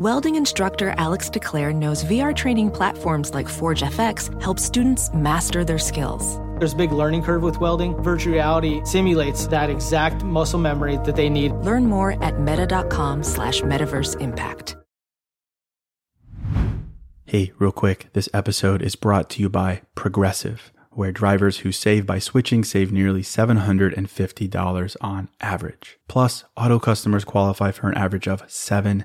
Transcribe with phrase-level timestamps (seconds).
[0.00, 5.78] Welding instructor Alex DeClaire knows VR training platforms like Forge FX help students master their
[5.78, 6.38] skills.
[6.58, 8.02] There's a big learning curve with welding.
[8.02, 11.52] Virtual reality simulates that exact muscle memory that they need.
[11.52, 14.74] Learn more at meta.com slash metaverse impact.
[17.26, 22.06] Hey, real quick, this episode is brought to you by Progressive, where drivers who save
[22.06, 25.98] by switching save nearly $750 on average.
[26.08, 29.04] Plus, auto customers qualify for an average of seven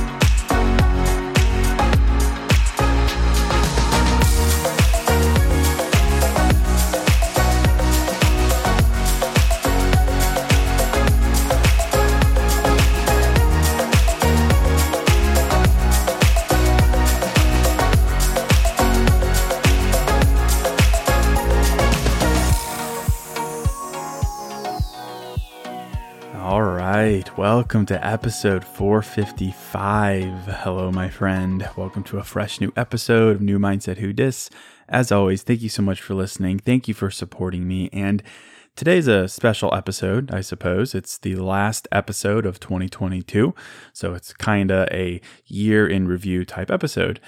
[27.37, 30.23] Welcome to episode 455.
[30.47, 31.67] Hello, my friend.
[31.77, 34.49] Welcome to a fresh new episode of New Mindset Who Dis.
[34.89, 36.59] As always, thank you so much for listening.
[36.59, 37.89] Thank you for supporting me.
[37.93, 38.21] And
[38.75, 40.93] today's a special episode, I suppose.
[40.93, 43.55] It's the last episode of 2022.
[43.93, 47.19] So it's kind of a year in review type episode.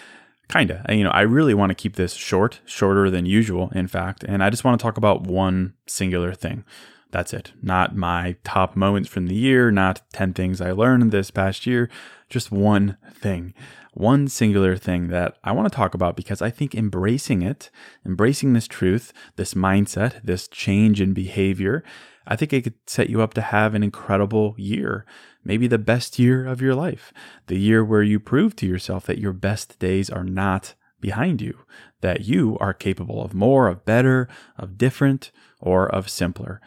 [0.49, 0.85] Kinda.
[0.89, 4.23] You know, I really want to keep this short, shorter than usual, in fact.
[4.23, 6.65] And I just want to talk about one singular thing.
[7.13, 7.53] That's it.
[7.61, 11.87] Not my top moments from the year, not 10 things I learned this past year,
[12.27, 13.53] just one thing.
[13.93, 17.69] One singular thing that I want to talk about because I think embracing it,
[18.03, 21.83] embracing this truth, this mindset, this change in behavior,
[22.25, 25.05] I think it could set you up to have an incredible year.
[25.43, 27.13] Maybe the best year of your life.
[27.45, 31.59] The year where you prove to yourself that your best days are not behind you,
[32.01, 34.27] that you are capable of more, of better,
[34.57, 36.59] of different, or of simpler.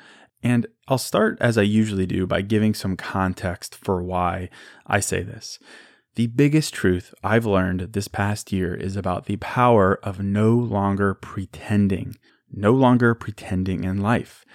[0.42, 4.50] And I'll start as I usually do by giving some context for why
[4.86, 5.58] I say this.
[6.16, 11.12] The biggest truth I've learned this past year is about the power of no longer
[11.12, 12.16] pretending,
[12.50, 14.46] no longer pretending in life.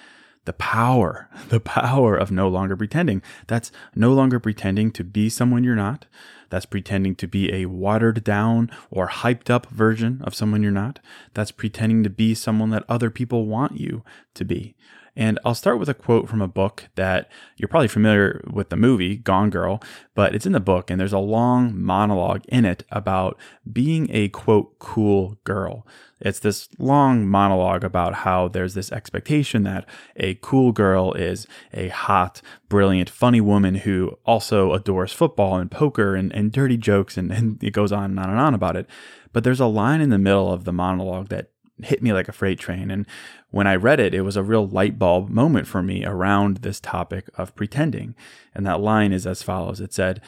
[0.45, 3.21] The power, the power of no longer pretending.
[3.45, 6.07] That's no longer pretending to be someone you're not.
[6.49, 10.99] That's pretending to be a watered down or hyped up version of someone you're not.
[11.35, 14.03] That's pretending to be someone that other people want you
[14.33, 14.75] to be.
[15.16, 18.77] And I'll start with a quote from a book that you're probably familiar with the
[18.77, 19.81] movie, Gone Girl,
[20.16, 23.38] but it's in the book and there's a long monologue in it about
[23.72, 25.85] being a quote, cool girl.
[26.22, 31.89] It's this long monologue about how there's this expectation that a cool girl is a
[31.89, 37.31] hot, brilliant, funny woman who also adores football and poker and, and dirty jokes, and,
[37.31, 38.88] and it goes on and on and on about it.
[39.33, 41.49] But there's a line in the middle of the monologue that
[41.83, 42.91] hit me like a freight train.
[42.91, 43.05] And
[43.49, 46.79] when I read it, it was a real light bulb moment for me around this
[46.79, 48.15] topic of pretending.
[48.53, 50.21] And that line is as follows It said,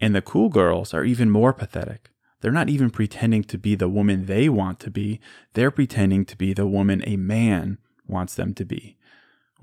[0.00, 2.10] And the cool girls are even more pathetic.
[2.40, 5.18] They're not even pretending to be the woman they want to be,
[5.54, 8.98] they're pretending to be the woman a man wants them to be.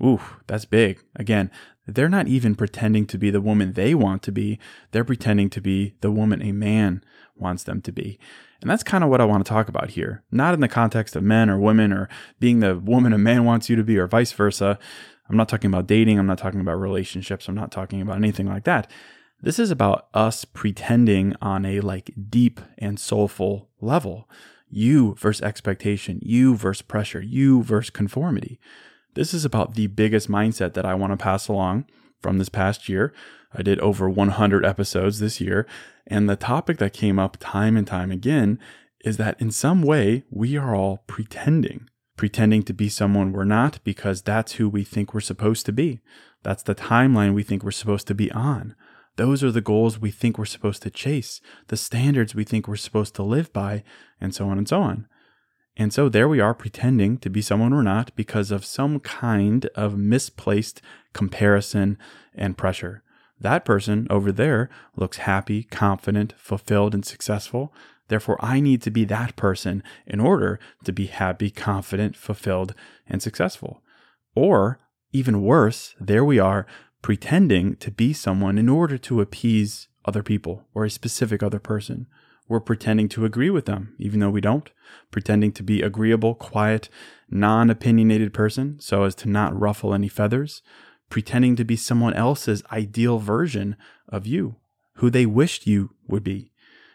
[0.02, 1.00] Ooh, that's big.
[1.14, 1.48] Again,
[1.86, 4.58] they're not even pretending to be the woman they want to be,
[4.90, 7.04] they're pretending to be the woman a man
[7.36, 8.18] wants them to be.
[8.62, 10.22] And that's kind of what I want to talk about here.
[10.30, 12.08] Not in the context of men or women or
[12.40, 14.78] being the woman a man wants you to be or vice versa.
[15.28, 16.18] I'm not talking about dating.
[16.18, 17.48] I'm not talking about relationships.
[17.48, 18.90] I'm not talking about anything like that.
[19.40, 24.28] This is about us pretending on a like deep and soulful level.
[24.70, 28.60] You versus expectation, you versus pressure, you versus conformity.
[29.14, 31.86] This is about the biggest mindset that I want to pass along
[32.20, 33.12] from this past year.
[33.52, 35.66] I did over 100 episodes this year.
[36.06, 38.58] And the topic that came up time and time again
[39.04, 43.78] is that in some way we are all pretending, pretending to be someone we're not
[43.84, 46.00] because that's who we think we're supposed to be.
[46.42, 48.74] That's the timeline we think we're supposed to be on.
[49.16, 52.76] Those are the goals we think we're supposed to chase, the standards we think we're
[52.76, 53.84] supposed to live by,
[54.20, 55.06] and so on and so on.
[55.76, 59.66] And so there we are pretending to be someone we're not because of some kind
[59.74, 60.82] of misplaced
[61.12, 61.98] comparison
[62.34, 63.01] and pressure.
[63.42, 67.74] That person over there looks happy, confident, fulfilled, and successful.
[68.06, 72.72] Therefore, I need to be that person in order to be happy, confident, fulfilled,
[73.08, 73.82] and successful.
[74.36, 74.78] Or,
[75.12, 76.66] even worse, there we are
[77.02, 82.06] pretending to be someone in order to appease other people or a specific other person.
[82.46, 84.70] We're pretending to agree with them, even though we don't,
[85.10, 86.88] pretending to be agreeable, quiet,
[87.28, 90.62] non opinionated person so as to not ruffle any feathers,
[91.12, 93.76] pretending to be someone else's ideal version
[94.08, 94.56] of you,
[94.94, 96.50] who they wished you would be.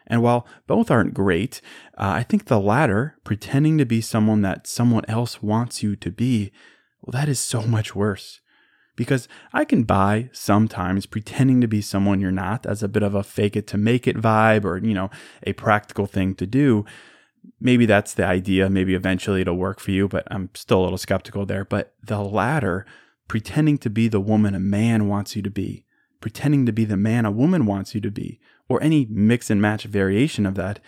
[0.08, 1.62] And while both aren't great,
[2.00, 6.10] uh, I think the latter, pretending to be someone that someone else wants you to
[6.10, 6.52] be,
[7.00, 8.42] well, that is so much worse.
[8.96, 13.14] Because I can buy sometimes pretending to be someone you're not as a bit of
[13.14, 15.12] a fake it to make it vibe or, you know,
[15.44, 16.86] a practical thing to do.
[17.60, 18.68] Maybe that's the idea.
[18.68, 21.66] Maybe eventually it'll work for you, but I'm still a little skeptical there.
[21.66, 22.88] But the latter,
[23.28, 25.86] pretending to be the woman a man wants you to be,
[26.22, 28.40] pretending to be the man a woman wants you to be,
[28.70, 30.80] or any mix and match variation of that,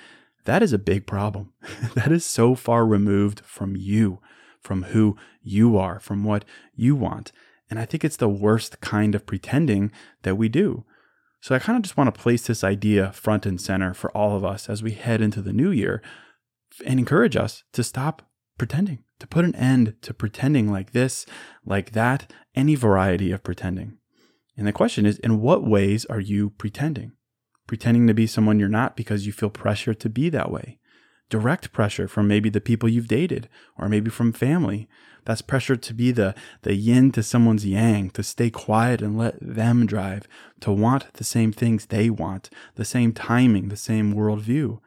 [0.45, 1.53] that is a big problem.
[1.95, 4.19] that is so far removed from you,
[4.61, 6.45] from who you are, from what
[6.75, 7.31] you want.
[7.69, 9.91] And I think it's the worst kind of pretending
[10.23, 10.85] that we do.
[11.41, 14.35] So I kind of just want to place this idea front and center for all
[14.35, 16.01] of us as we head into the new year
[16.85, 18.23] and encourage us to stop
[18.59, 21.25] pretending, to put an end to pretending like this,
[21.65, 23.97] like that, any variety of pretending.
[24.55, 27.13] And the question is in what ways are you pretending?
[27.65, 30.79] Pretending to be someone you're not because you feel pressure to be that way.
[31.29, 33.47] Direct pressure from maybe the people you've dated
[33.77, 34.89] or maybe from family.
[35.25, 39.37] That's pressure to be the, the yin to someone's yang, to stay quiet and let
[39.39, 40.27] them drive,
[40.61, 44.79] to want the same things they want, the same timing, the same worldview.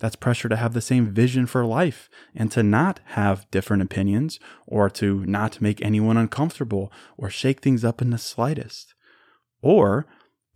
[0.00, 4.40] That's pressure to have the same vision for life and to not have different opinions
[4.66, 8.94] or to not make anyone uncomfortable or shake things up in the slightest
[9.62, 10.06] or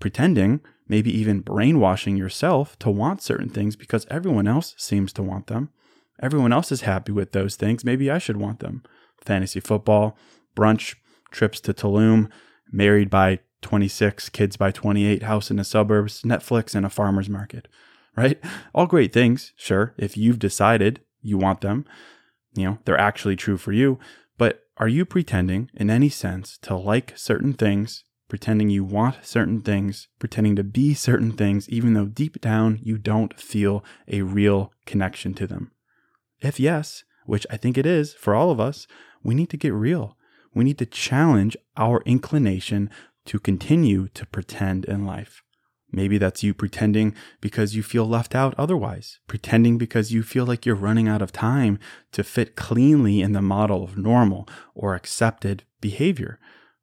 [0.00, 5.46] pretending, maybe even brainwashing yourself to want certain things because everyone else seems to want
[5.46, 5.68] them.
[6.20, 7.84] Everyone else is happy with those things.
[7.84, 8.82] Maybe I should want them.
[9.20, 10.16] Fantasy football,
[10.56, 10.94] brunch,
[11.30, 12.30] trips to Tulum,
[12.70, 17.66] married by 26, kids by 28, house in the suburbs, Netflix, and a farmer's market,
[18.16, 18.40] right?
[18.74, 21.84] All great things, sure, if you've decided you want them,
[22.54, 23.98] you know, they're actually true for you.
[24.38, 29.60] But are you pretending in any sense to like certain things pretending you want certain
[29.60, 34.72] things, pretending to be certain things, even though deep down you don't feel a real
[34.86, 35.70] connection to them?
[36.40, 38.86] If yes, which I think it is for all of us,
[39.22, 40.16] we need to get real.
[40.52, 42.90] We need to challenge our inclination
[43.26, 45.42] to continue to pretend in life.
[45.94, 50.66] Maybe that's you pretending because you feel left out otherwise, pretending because you feel like
[50.66, 51.78] you're running out of time
[52.12, 56.38] to fit cleanly in the model of normal or accepted behavior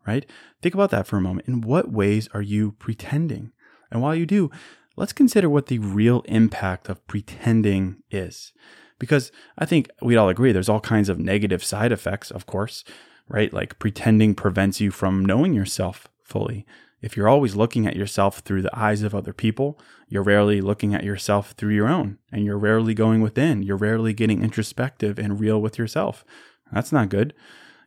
[0.05, 0.25] right?
[0.61, 1.47] Think about that for a moment.
[1.47, 3.51] In what ways are you pretending?
[3.91, 4.49] And while you do,
[4.95, 8.53] let's consider what the real impact of pretending is.
[8.99, 12.83] Because I think we'd all agree there's all kinds of negative side effects, of course,
[13.27, 13.51] right?
[13.51, 16.65] Like pretending prevents you from knowing yourself fully.
[17.01, 20.93] If you're always looking at yourself through the eyes of other people, you're rarely looking
[20.93, 23.63] at yourself through your own, and you're rarely going within.
[23.63, 26.23] You're rarely getting introspective and real with yourself.
[26.71, 27.33] That's not good.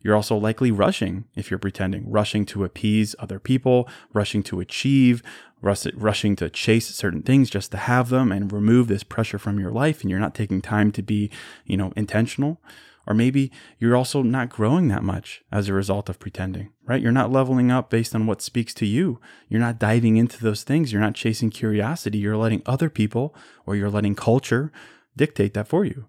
[0.02, 5.22] You're also likely rushing if you're pretending, rushing to appease other people, rushing to achieve,
[5.62, 9.70] rushing to chase certain things just to have them and remove this pressure from your
[9.70, 11.30] life and you're not taking time to be,
[11.64, 12.60] you know, intentional.
[13.06, 17.02] Or maybe you're also not growing that much as a result of pretending, right?
[17.02, 19.20] You're not leveling up based on what speaks to you.
[19.48, 20.92] You're not diving into those things.
[20.92, 22.18] You're not chasing curiosity.
[22.18, 23.34] You're letting other people
[23.66, 24.72] or you're letting culture
[25.16, 26.06] dictate that for you.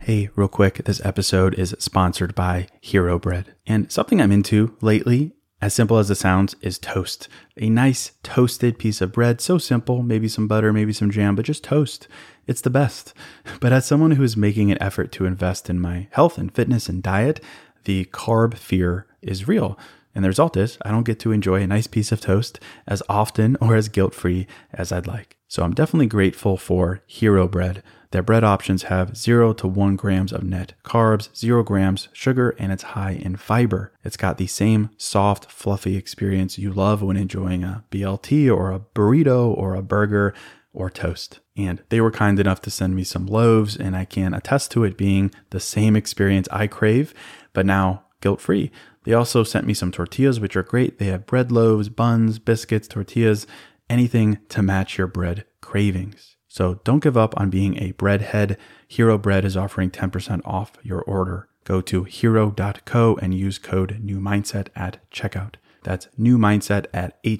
[0.00, 3.56] Hey, real quick, this episode is sponsored by Hero Bread.
[3.66, 7.28] And something I'm into lately, as simple as it sounds, is toast.
[7.56, 11.44] A nice toasted piece of bread, so simple, maybe some butter, maybe some jam, but
[11.44, 12.06] just toast.
[12.46, 13.12] It's the best.
[13.60, 16.88] But as someone who is making an effort to invest in my health and fitness
[16.88, 17.42] and diet,
[17.84, 19.78] the carb fear is real.
[20.14, 23.02] And the result is, I don't get to enjoy a nice piece of toast as
[23.08, 25.36] often or as guilt free as I'd like.
[25.48, 27.82] So I'm definitely grateful for Hero Bread
[28.16, 32.72] their bread options have 0 to 1 grams of net carbs, 0 grams sugar, and
[32.72, 33.92] it's high in fiber.
[34.04, 38.80] It's got the same soft, fluffy experience you love when enjoying a BLT or a
[38.80, 40.32] burrito or a burger
[40.76, 41.40] or toast.
[41.56, 44.84] And they were kind enough to send me some loaves, and I can attest to
[44.84, 47.14] it being the same experience I crave,
[47.52, 48.70] but now guilt free.
[49.04, 50.98] They also sent me some tortillas, which are great.
[50.98, 53.46] They have bread loaves, buns, biscuits, tortillas,
[53.88, 56.36] anything to match your bread cravings.
[56.48, 58.56] So don't give up on being a breadhead.
[58.88, 61.48] Hero Bread is offering 10% off your order.
[61.64, 65.54] Go to hero.co and use code newmindset at checkout.
[65.82, 67.36] That's new mindset at E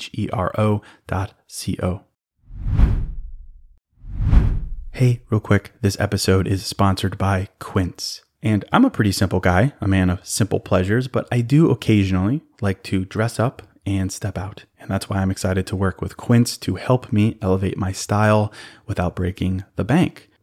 [1.49, 2.06] C O.
[4.97, 8.23] Hey, real quick, this episode is sponsored by Quince.
[8.43, 12.41] And I'm a pretty simple guy, a man of simple pleasures, but I do occasionally
[12.63, 14.65] like to dress up and step out.
[14.81, 18.51] And that's why I'm excited to work with Quince to help me elevate my style
[18.87, 20.31] without breaking the bank.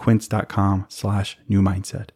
[0.00, 2.08] Quince.com slash new mindset.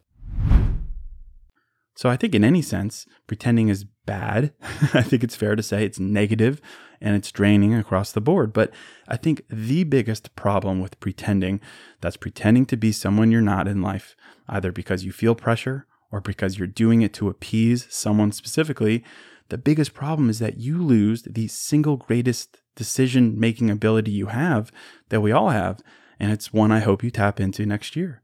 [1.95, 4.55] So I think in any sense, pretending is bad.
[4.95, 6.63] I think it's fair to say it's negative
[6.99, 8.55] and it's draining across the board.
[8.55, 8.73] But
[9.07, 11.61] I think the biggest problem with pretending,
[12.01, 14.17] that's pretending to be someone you're not in life,
[14.49, 19.05] either because you feel pressure or because you're doing it to appease someone specifically,
[19.51, 24.73] the biggest problem is that you lose the single greatest decision making ability you have
[25.11, 25.83] that we all have.
[26.19, 28.23] And it's one I hope you tap into next year.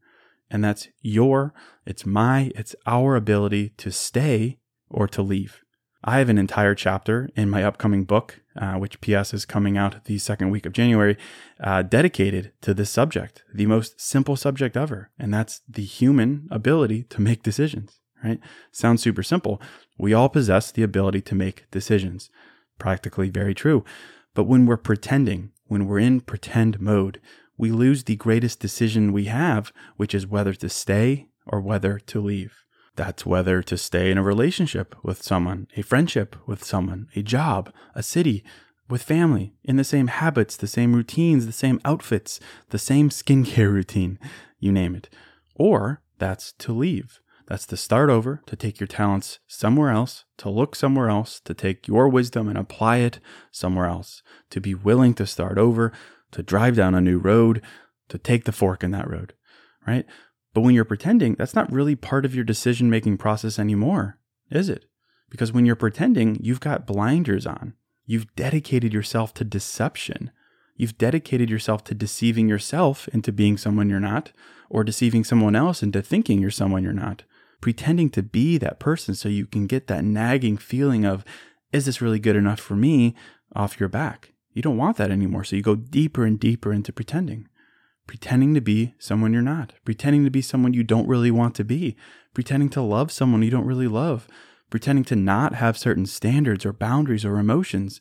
[0.50, 1.54] And that's your,
[1.86, 5.62] it's my, it's our ability to stay or to leave.
[6.02, 10.04] I have an entire chapter in my upcoming book, uh, which PS is coming out
[10.06, 11.18] the second week of January,
[11.62, 15.10] uh, dedicated to this subject, the most simple subject ever.
[15.18, 18.40] And that's the human ability to make decisions, right?
[18.72, 19.60] Sounds super simple.
[19.98, 22.30] We all possess the ability to make decisions.
[22.78, 23.84] Practically very true.
[24.34, 27.20] But when we're pretending, when we're in pretend mode,
[27.60, 32.18] we lose the greatest decision we have, which is whether to stay or whether to
[32.18, 32.64] leave.
[32.96, 37.70] That's whether to stay in a relationship with someone, a friendship with someone, a job,
[37.94, 38.42] a city,
[38.88, 42.40] with family, in the same habits, the same routines, the same outfits,
[42.70, 44.18] the same skincare routine,
[44.58, 45.10] you name it.
[45.54, 47.20] Or that's to leave.
[47.46, 51.52] That's to start over, to take your talents somewhere else, to look somewhere else, to
[51.52, 55.92] take your wisdom and apply it somewhere else, to be willing to start over,
[56.32, 57.62] to drive down a new road,
[58.08, 59.34] to take the fork in that road,
[59.86, 60.06] right?
[60.52, 64.18] But when you're pretending, that's not really part of your decision making process anymore,
[64.50, 64.86] is it?
[65.30, 67.74] Because when you're pretending, you've got blinders on.
[68.04, 70.32] You've dedicated yourself to deception.
[70.76, 74.32] You've dedicated yourself to deceiving yourself into being someone you're not,
[74.68, 77.22] or deceiving someone else into thinking you're someone you're not.
[77.60, 81.24] Pretending to be that person so you can get that nagging feeling of,
[81.72, 83.14] is this really good enough for me,
[83.54, 84.32] off your back.
[84.52, 85.44] You don't want that anymore.
[85.44, 87.48] So you go deeper and deeper into pretending.
[88.06, 91.64] Pretending to be someone you're not, pretending to be someone you don't really want to
[91.64, 91.96] be,
[92.34, 94.26] pretending to love someone you don't really love,
[94.68, 98.00] pretending to not have certain standards or boundaries or emotions.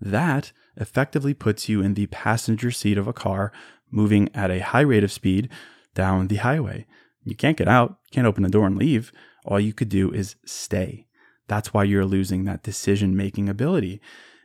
[0.00, 3.52] That effectively puts you in the passenger seat of a car
[3.90, 5.48] moving at a high rate of speed
[5.94, 6.86] down the highway.
[7.24, 9.12] You can't get out, can't open the door and leave.
[9.44, 11.06] All you could do is stay.
[11.48, 14.00] That's why you're losing that decision making ability.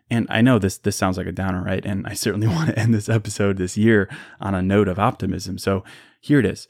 [0.10, 1.86] And I know this this sounds like a downer, right?
[1.86, 5.58] And I certainly want to end this episode this year on a note of optimism.
[5.58, 5.84] So
[6.20, 6.68] here it is.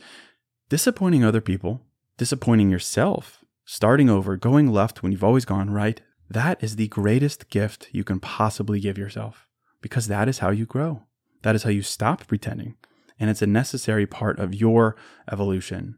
[0.70, 1.82] Disappointing other people,
[2.18, 7.50] disappointing yourself, starting over, going left when you've always gone right, that is the greatest
[7.50, 9.48] gift you can possibly give yourself
[9.82, 11.04] because that is how you grow.
[11.44, 12.76] That is how you stop pretending.
[13.20, 14.96] And it's a necessary part of your
[15.32, 15.98] evolution.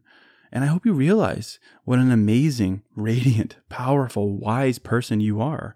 [0.52, 5.74] And I hope you realize what an amazing, radiant, powerful, wise person you are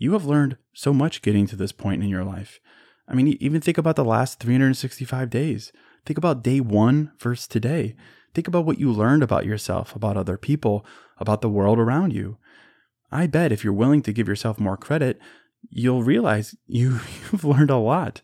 [0.00, 2.60] you have learned so much getting to this point in your life.
[3.08, 5.72] I mean, even think about the last 365 days.
[6.06, 7.94] Think about day one versus today.
[8.34, 10.86] Think about what you learned about yourself, about other people,
[11.18, 12.38] about the world around you.
[13.10, 15.18] I bet if you're willing to give yourself more credit,
[15.68, 17.00] you'll realize you,
[17.32, 18.22] you've learned a lot.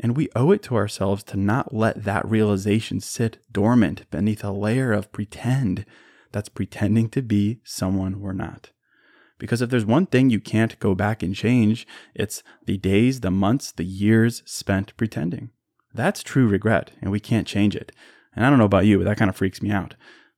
[0.00, 4.50] And we owe it to ourselves to not let that realization sit dormant beneath a
[4.50, 5.86] layer of pretend
[6.32, 8.70] that's pretending to be someone we're not.
[9.38, 13.30] Because if there's one thing you can't go back and change, it's the days, the
[13.30, 15.50] months, the years spent pretending.
[15.92, 17.92] That's true regret, and we can't change it.
[18.34, 19.94] And I don't know about you, but that kind of freaks me out.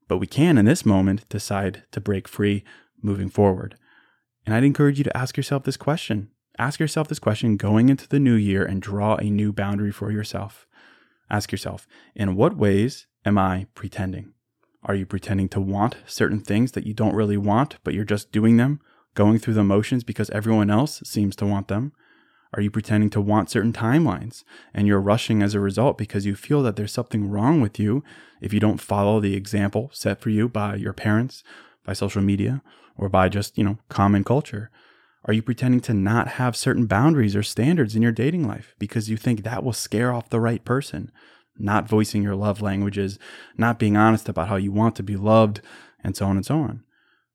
[0.09, 2.65] But we can, in this moment, decide to break free
[3.03, 3.77] moving forward.
[4.45, 6.31] And I'd encourage you to ask yourself this question.
[6.59, 10.11] Ask yourself this question going into the new year and draw a new boundary for
[10.11, 10.67] yourself.
[11.29, 14.33] Ask yourself, in what ways am I pretending?
[14.87, 18.31] Are you pretending to want certain things that you don't really want, but you're just
[18.31, 18.81] doing them,
[19.15, 21.93] going through the motions because everyone else seems to want them?
[22.55, 26.37] Are you pretending to want certain timelines and you're rushing as a result because you
[26.37, 28.05] feel that there's something wrong with you
[28.41, 31.43] if you don't follow the example set for you by your parents,
[31.85, 32.63] by social media,
[32.97, 34.71] or by just, you know, common culture?
[35.25, 39.11] Are you pretending to not have certain boundaries or standards in your dating life because
[39.11, 41.11] you think that will scare off the right person?
[41.59, 43.19] Not voicing your love languages,
[43.57, 45.61] not being honest about how you want to be loved,
[46.03, 46.83] and so on and so on.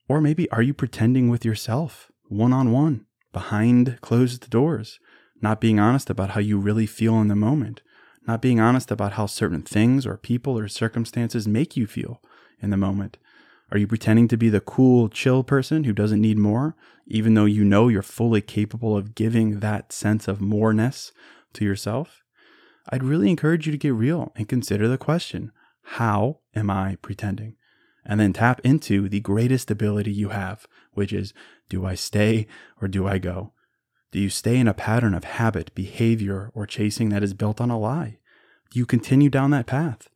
[0.08, 5.00] Or maybe are you pretending with yourself, one on one, behind closed doors?
[5.42, 7.82] not being honest about how you really feel in the moment,
[8.28, 12.22] not being honest about how certain things or people or circumstances make you feel
[12.62, 13.18] in the moment.
[13.72, 16.76] Are you pretending to be the cool, chill person who doesn't need more,
[17.08, 21.12] even though you know you're fully capable of giving that sense of moreness
[21.54, 22.21] to yourself?
[22.92, 25.52] I'd really encourage you to get real and consider the question
[25.84, 27.56] How am I pretending?
[28.06, 31.34] And then tap into the greatest ability you have, which is
[31.70, 32.48] Do I stay
[32.82, 33.54] or do I go?
[34.12, 37.72] Do you stay in a pattern of habit, behavior, or chasing that is built on
[37.72, 38.20] a lie?
[38.70, 40.10] Do you continue down that path?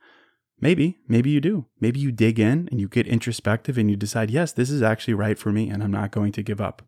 [0.60, 1.68] Maybe, maybe you do.
[1.80, 5.14] Maybe you dig in and you get introspective and you decide, yes, this is actually
[5.14, 6.82] right for me and I'm not going to give up.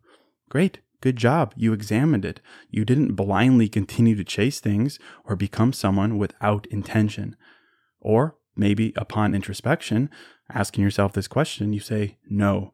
[0.50, 0.80] Great.
[1.00, 1.54] Good job.
[1.56, 2.40] You examined it.
[2.70, 7.36] You didn't blindly continue to chase things or become someone without intention.
[8.00, 10.10] Or maybe upon introspection,
[10.52, 12.72] asking yourself this question, you say, no,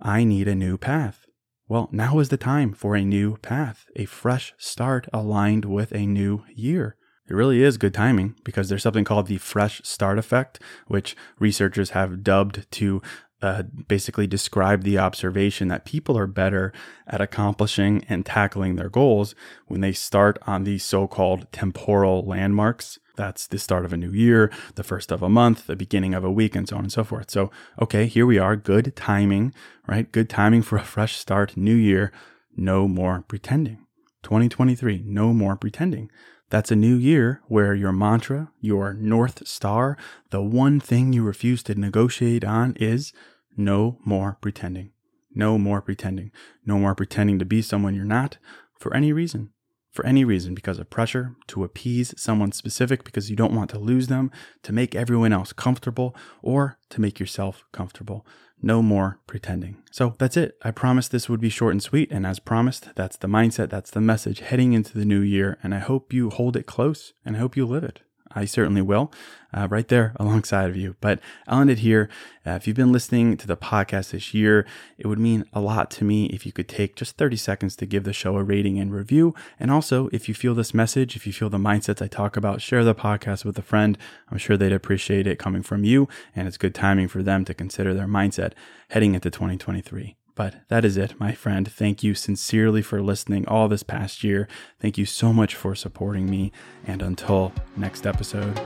[0.00, 1.26] I need a new path.
[1.68, 6.06] Well, now is the time for a new path, a fresh start aligned with a
[6.06, 6.96] new year.
[7.28, 11.90] It really is good timing because there's something called the fresh start effect, which researchers
[11.90, 13.02] have dubbed to
[13.42, 16.72] uh, basically describe the observation that people are better
[17.06, 19.34] at accomplishing and tackling their goals
[19.66, 22.98] when they start on these so called temporal landmarks.
[23.16, 26.24] That's the start of a new year, the first of a month, the beginning of
[26.24, 27.30] a week, and so on and so forth.
[27.30, 27.50] So,
[27.80, 28.56] okay, here we are.
[28.56, 29.54] Good timing,
[29.86, 30.10] right?
[30.12, 32.12] Good timing for a fresh start, new year.
[32.56, 33.86] No more pretending.
[34.22, 36.10] 2023, no more pretending.
[36.48, 39.96] That's a new year where your mantra, your North Star,
[40.30, 43.12] the one thing you refuse to negotiate on is
[43.56, 44.92] no more pretending.
[45.34, 46.30] No more pretending.
[46.64, 48.38] No more pretending to be someone you're not
[48.78, 49.50] for any reason
[49.96, 53.78] for any reason because of pressure, to appease someone specific because you don't want to
[53.78, 54.30] lose them,
[54.62, 58.24] to make everyone else comfortable, or to make yourself comfortable.
[58.62, 59.82] No more pretending.
[59.90, 60.56] So that's it.
[60.62, 62.10] I promised this would be short and sweet.
[62.10, 65.58] And as promised, that's the mindset, that's the message heading into the new year.
[65.62, 68.00] And I hope you hold it close and I hope you live it.
[68.36, 69.10] I certainly will,
[69.52, 70.94] uh, right there alongside of you.
[71.00, 72.08] But I'll end it here.
[72.46, 74.66] Uh, if you've been listening to the podcast this year,
[74.98, 77.86] it would mean a lot to me if you could take just 30 seconds to
[77.86, 79.34] give the show a rating and review.
[79.58, 82.60] And also, if you feel this message, if you feel the mindsets I talk about,
[82.60, 83.96] share the podcast with a friend.
[84.30, 86.08] I'm sure they'd appreciate it coming from you.
[86.34, 88.52] And it's good timing for them to consider their mindset
[88.90, 90.16] heading into 2023.
[90.36, 91.66] But that is it, my friend.
[91.66, 94.46] Thank you sincerely for listening all this past year.
[94.78, 96.52] Thank you so much for supporting me.
[96.86, 98.60] And until next episode,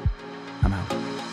[0.62, 1.29] I'm out.